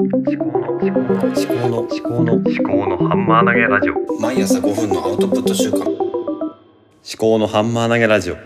[0.00, 5.88] 思考の思考の思考の思考の思考のハンマー投げラジオ毎朝5分のアウトプット習慣思
[7.16, 8.36] 考のハンマー投げラジオ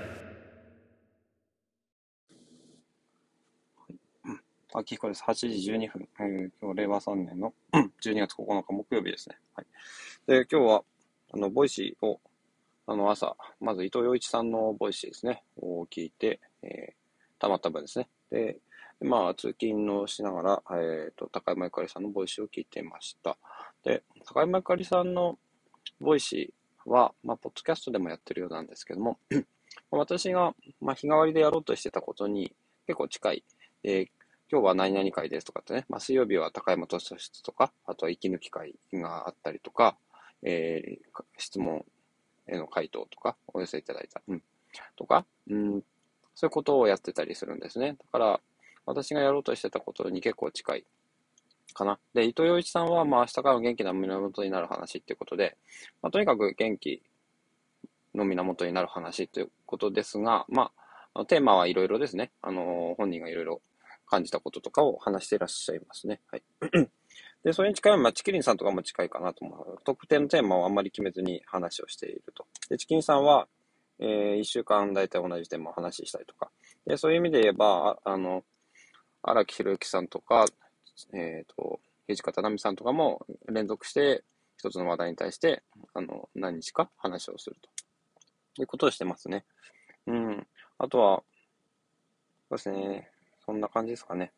[4.74, 5.24] 秋彦です。
[5.26, 6.08] 8時12分。
[6.20, 9.38] えー今日、令和3年のうん12月9日木曜日ですね。
[9.54, 9.66] はい。
[10.26, 10.84] で、今日は、
[11.32, 12.20] あの、 Voicy を、
[12.86, 18.10] あの、朝、まず伊藤羊一さんの Voicy ですね、を聞いて、えー、たまった分ですね。
[18.30, 18.60] で、
[19.00, 23.36] まあ、通勤のしながら、えっ、と、高山ゆかりさんの Voicy を聞いていました。
[23.84, 25.38] で、高山ゆかりさんの
[26.00, 29.18] Voicy は、まあ、ポッドキャストでもやってるようなんですけども、
[29.90, 32.54] 私が、まあ、日替わりでやろうとしてたことに
[32.86, 33.44] 結構近い、
[33.84, 34.08] えー
[34.50, 39.98] 今日は何々会ですとかってね、まあ、水曜日は高山図書室とか、あとは息抜き会があったりとか、
[40.42, 41.84] えー質問
[42.46, 44.42] への回答とか、お寄せいただいた、うん、
[44.96, 45.82] とか、うん、
[46.34, 47.96] そういうことをやってたりするんですね。
[47.98, 48.40] だから、
[48.88, 50.84] 私がやろうとしてたことに結構近い
[51.74, 51.98] かな。
[52.14, 55.56] で、伊藤洋一さんは、まあ、明日からの元気な源になる話っていうことで、
[56.02, 57.02] まあ、とにかく元気
[58.14, 60.72] の源になる話ということですが、ま
[61.14, 62.32] あ、テーマはいろいろですね。
[62.42, 63.60] あの、本人がいろいろ
[64.06, 66.20] 感じたこととかを話していらっしゃいますね。
[66.30, 66.42] はい。
[67.44, 69.78] で、それに近い、まあ、チキリンさんとかも近いかなと思う。
[69.84, 72.46] 特定のテーマをあんまり決めずに話をしていると。
[72.68, 73.46] で、チキンさんは、
[74.00, 76.50] えー、一週間大体同じテーマを話したりとか。
[76.86, 78.44] で、そういう意味で言えば、ああの、
[79.22, 80.46] 荒木宏之さんとか、
[81.12, 84.24] えっ、と、土方奈美さんとかも連続して
[84.56, 85.62] 一つの話題に対して、
[85.94, 87.70] あの、何日か話をすると。
[88.62, 89.44] いうことをしてますね。
[90.06, 90.46] うん。
[90.78, 91.22] あとは、
[92.48, 93.10] そうですね。
[93.44, 94.32] そんな感じですかね。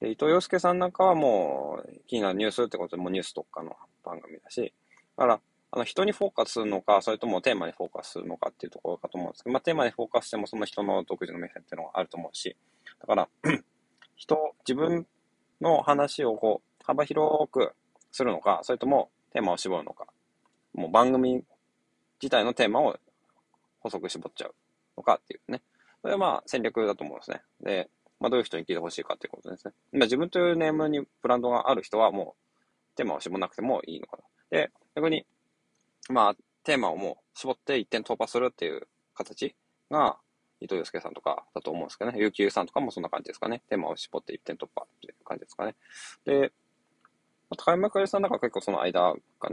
[0.00, 4.74] で、伊藤洋介さんなんかはもう気になるニュースってことでもうニュース特化の番組だし、
[5.16, 12.56] だから、あの人にフォーカスするのか、それともテーマにフォーカスするのかっていうところかと思うんですけど、まあテーマにフォーカスしてもその人の独自の目線っていうのがあると思うし、
[13.00, 13.28] だから、
[14.16, 15.06] 人、自分
[15.60, 17.72] の話をこう、幅広く
[18.12, 20.06] するのか、それともテーマを絞るのか、
[20.74, 21.44] もう番組
[22.20, 22.98] 自体のテーマを
[23.80, 24.54] 細く絞っちゃう
[24.96, 25.62] のかっていうね。
[26.02, 27.42] それはまあ戦略だと思うんですね。
[27.62, 29.74] で、まあどういう人に聞いてほしいかっていうことですね。
[29.92, 32.36] まあ自分というネームにブランドがある人はも
[32.94, 34.22] うテーマを絞らなくてもいいのかな。
[34.50, 35.26] で、逆に、
[36.08, 39.54] まあテーマをもう絞って一点突破するっていう形
[39.90, 40.18] が
[40.60, 42.18] 伊藤洋介さんとかだと思うんですけどね。
[42.18, 43.62] 結城さんとかもそんな感じですかね。
[43.68, 45.74] テーマを絞って一点突破っていう感じですかね。
[46.24, 46.52] で、
[47.56, 49.50] 高山ゆかりさんなんか結構その間か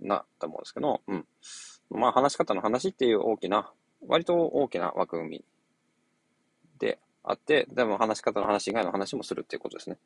[0.00, 1.26] なと思うんですけど、うん。
[1.90, 3.72] まあ話し方の話っていう大きな、
[4.06, 5.44] 割と大きな枠組み
[6.78, 9.98] であって、でも話し方の話以外の話もするっていうことですね。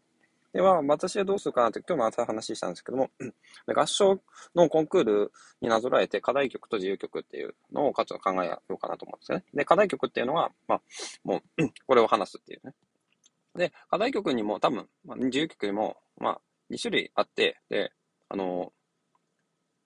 [0.53, 3.11] では、私はどうするかなって今日の朝話したんですけども、
[3.75, 4.21] 合唱
[4.55, 5.33] のコンクール
[5.63, 9.45] になぞらえて課題曲と自由曲っていうのをかつ考えようかなと思うんですよね。
[9.55, 10.81] で、課題曲っていうのは、まあ、
[11.25, 12.75] もう、 これを話すっていうね。
[13.57, 16.41] で、課題曲にも多分、まあ、自由曲にも、まあ、
[16.71, 17.93] 2種類あって、で、
[18.29, 18.73] あの、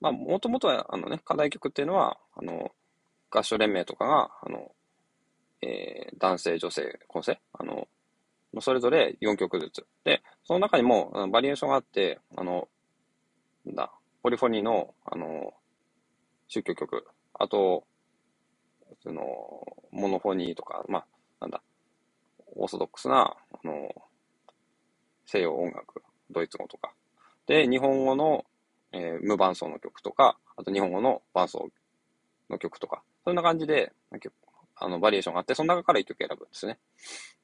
[0.01, 2.73] まあ、もともとは、あのね、課題曲っていうのは、あの、
[3.31, 4.73] 合唱連盟とかが、あの、
[5.63, 7.89] えー男性、女性、構成あの、
[8.61, 9.87] それぞれ4曲ずつ。
[10.05, 12.69] で、その中にも、あのバリエーションがあって、あの、
[13.65, 15.55] なんだ、ポリフォニーの、あの、
[16.49, 17.85] 宗教曲、あと、
[19.03, 19.23] その、
[19.91, 21.07] モノフォニーとか、まあ、
[21.41, 21.63] なんだ、
[22.57, 23.89] オーソドックスな、あの、
[25.27, 26.93] 西洋音楽、ドイツ語とか。
[27.47, 28.45] で、日本語の、
[28.93, 31.69] えー無伴奏の曲とか、あと日本語の伴奏
[32.49, 33.93] の曲とか、そんな感じで、
[34.77, 36.79] あの、バリエーションがあって、その中から1曲選ぶんですね。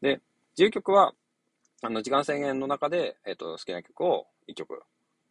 [0.01, 0.21] で、
[0.53, 1.15] 自由曲は、
[1.83, 4.83] あの、時間制限の中で、えっ、と、好きな曲を1曲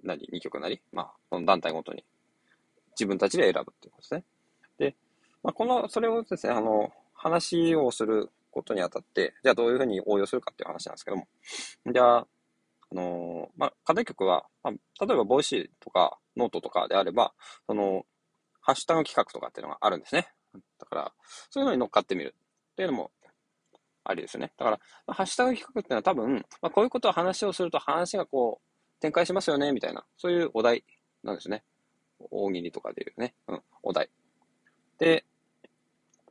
[0.04, 2.04] なり、2曲なり、まあ、その団体ごとに
[2.92, 4.24] 自分たちで選ぶっていうことですね。
[4.80, 4.96] で、
[5.44, 11.28] まあ、この、それをですね、あの、話をすることにあたって、じゃあどういうふうに応用するかっていう話なんですけども、
[11.92, 17.34] じゃあ、あのまあ、課題曲は、まあ、例えば、 Voicy とか、ノートとかであれば、
[17.68, 18.06] その、
[18.60, 20.34] ハッシュタグ企画とかっていうのがあるんですね。
[20.80, 21.14] だから、
[21.50, 22.36] そういうのに乗っかってみる
[22.74, 23.12] っていうのも
[24.04, 24.52] ありですよね。
[24.58, 30.84] だから、まあハッシュタグ企画っていうのは多分、まあ、こういうことを話をすると話がこう、展開しますよね、みたいな、そういうお題
[31.24, 31.64] なんですね。
[32.30, 34.10] 大喜利とかでいうね、うん、お題。
[35.00, 35.26] で、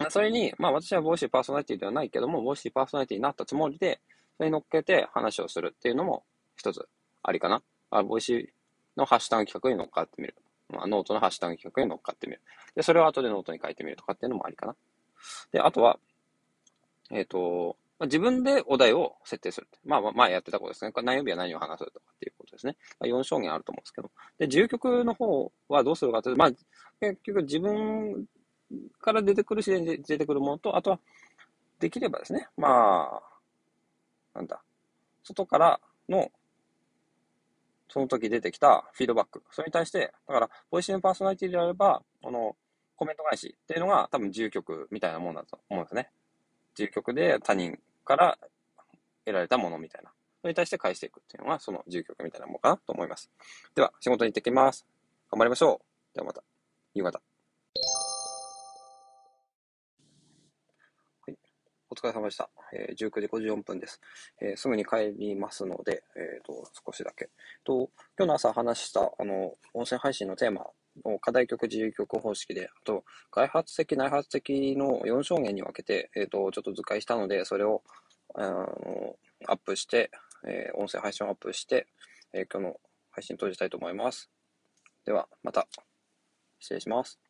[0.09, 4.00] それに、まあ私は Voicy パーソナリティではないけども、 Voicy パーソナリティになったつもりで、
[4.37, 6.25] それに乗っけて話をするっていうのも
[6.56, 6.89] 一つ
[7.23, 7.62] ありかな。
[7.91, 8.47] あ Voicy
[8.97, 10.37] のハッシュタグ企画に乗っかってみる。
[10.69, 12.41] まあ、ノートのハッシュタグ企画に乗っかってみる。
[12.75, 14.77] で、それを後でノートに書いてみるとかっていうのもありかな。
[15.53, 15.99] で、あとは、
[17.11, 19.69] えっ、と、まあ自分でお題を設定する。
[19.85, 20.93] まあ、まあやってたことですね。
[21.03, 22.77] 何曜日は何を話すとかっていうことですね。
[22.99, 24.11] まあ、4象限あると思うんですけど。
[24.39, 26.51] で、自由曲の方はどうするかというと、まあ、
[27.01, 28.27] 結局自分
[29.01, 31.01] から出てくる自然で出てくるものと、あとは、
[31.79, 33.21] できればですね、ま
[34.35, 34.62] あ、なんだ、
[35.23, 36.31] 外からの
[37.91, 39.43] その時出てきたフィードバック。
[39.51, 42.57] それに対して、だから、 Voicy のパーソナリティであれば、あの、
[42.97, 46.11] コメント返しっていうのが多分自由曲みたいなもんだと思うんですね。
[46.81, 48.38] 自由曲で他人から
[49.27, 50.11] 得られたものみたいな。
[50.41, 53.31] それに対して返していくっていうのが、その自由曲みたいなものかなと思います。
[53.75, 54.87] では、仕事に行ってきます。
[55.31, 56.15] 頑張りましょう。
[56.15, 56.43] ではまた、
[56.94, 57.21] 夕方。
[61.27, 61.37] はい。
[61.91, 62.49] お疲れ様でした。
[62.73, 64.00] えー、19時54分です。
[64.41, 67.29] えーすぐに帰りますので、えっ、と、少しだけ。
[67.62, 70.67] と、今日の朝話した、あの、音声配信のテーマ
[71.05, 77.82] を課題曲、自由曲方式で、あと、外発的、内発的の4証言に分けて、えっ、と、ちょっと図解したので、それを、
[78.35, 79.17] あの、
[79.47, 80.11] アップして、
[80.47, 81.87] えー音声配信をアップして、
[82.32, 82.81] えー今日の
[83.11, 84.31] 配信閉じたいと思います。
[85.05, 85.67] では、また、
[86.58, 87.30] 失礼します。